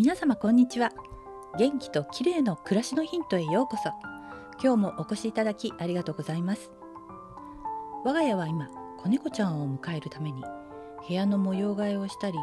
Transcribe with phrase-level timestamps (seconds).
[0.00, 0.92] 皆様こんにちは。
[1.58, 3.90] 元気と綺麗の暮らしのヒントへようこそ。
[4.58, 6.70] 今日もお越しいただきありがとうございます。
[8.02, 10.42] 我が家は今子猫ちゃんを迎えるために
[11.06, 12.38] 部屋の模様替えをしたり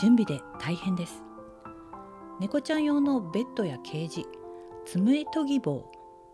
[0.00, 1.22] 準備で大変です。
[2.40, 4.26] 猫ちゃん用のベッドやケージ
[4.84, 5.88] 爪研ぎ棒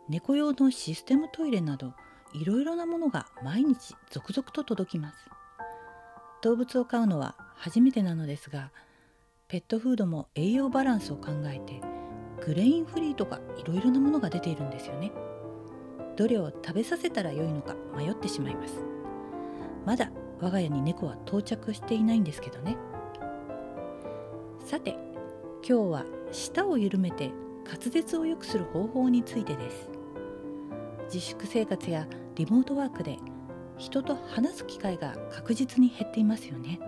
[0.09, 1.93] 猫用のシステムトイレなど
[2.33, 5.19] いろいろなものが毎日続々と届きます。
[6.41, 8.71] 動物を飼うのは初めてなのですが
[9.53, 11.83] ペットフードも栄養バランスを考えて
[12.43, 15.13] グレインフリーとかいろいろなものが出ているんですよね。
[16.17, 18.83] どれを食べさせたらよいのか迷ってしまいます。
[19.85, 22.79] まだ我が家に猫は到着していないんですけどね。
[24.65, 24.97] さて
[25.69, 27.31] 今日は舌を緩めて
[27.67, 29.91] 滑舌を良くする方法についてです。
[31.13, 33.19] 自粛生活やリモートワークで
[33.77, 36.81] 人と話す機会が確実に減っていますよね。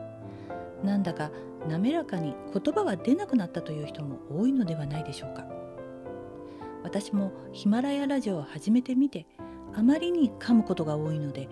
[0.82, 1.30] なんだか
[1.68, 5.44] 滑らかに言葉が出なくなったという人も多いのではないでしょうか。
[6.82, 9.26] 私もヒマラヤラジオを始めてみて
[9.72, 11.48] あまりに噛むことが多いので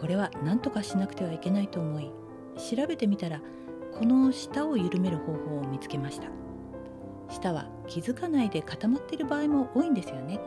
[0.00, 2.10] これは何とかしなくてはいけないと思い
[2.58, 3.40] 調べてみたら
[3.96, 6.26] この舌を緩める方法を見つけました。
[7.30, 10.40] 舌は気づかないで固まっている場合も多いんですよね。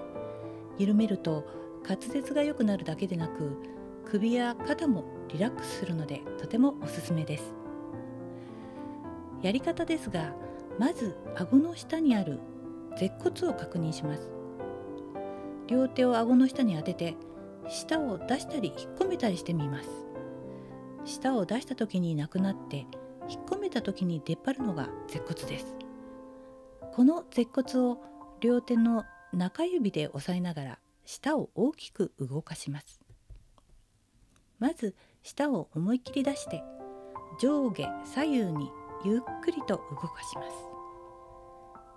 [0.78, 1.48] 緩めると
[1.88, 3.58] 滑舌が良くなるだけでなく
[4.06, 7.54] 首や肩もリラックスするのでとてもおすすめです。
[9.48, 10.34] やり方ですが
[10.78, 12.38] まず顎の下にある
[12.98, 14.30] 舌骨を確認します。
[15.68, 17.16] 両手を顎の下に当てて
[17.70, 19.90] 舌を出したり引っ込めたりしてみます。
[21.06, 22.88] 舌を出した時になくなって
[23.30, 25.78] 引っ込めた時に出っ張るのが舌骨です。
[26.94, 28.02] この舌骨を
[28.42, 33.00] 両手の中指で押さえながら舌を大きく動かします。
[34.60, 36.62] まず舌を思い切り出して
[37.40, 38.70] 上下左右に
[39.04, 40.50] ゆっくりと動かします。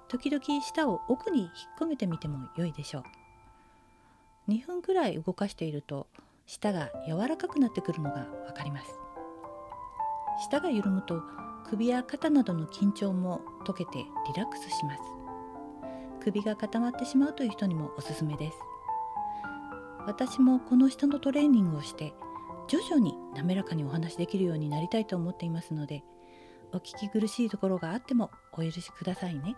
[0.09, 1.51] 時々舌を奥に引っ
[1.81, 4.51] 込めてみても良いでしょう。
[4.51, 6.07] 2分くらい動かしていると
[6.47, 8.91] 舌が柔らかくなってくるのがわかります。
[10.43, 11.23] 舌が緩むと
[11.69, 14.07] 首や肩などの緊張も解けてリ
[14.37, 15.03] ラックスします。
[16.21, 18.59] 首が固まってしまうという人にもおすすめです。
[20.07, 22.13] 私もこの下のトレーニングをして
[22.69, 26.03] 徐々に滑らかにお話できるようになりたいと思っていますので
[26.73, 29.57] お聞き苦しいところがあってもお許しくださいね。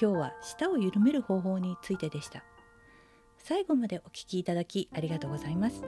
[0.00, 2.44] 今日は舌を緩める方法についてでした。
[3.38, 5.82] 最後までお聞きいただきありがとうございます。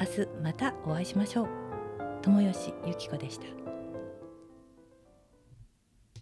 [0.00, 1.48] 明日またお会いしましょう。
[2.22, 3.57] 友吉ゆき子でした。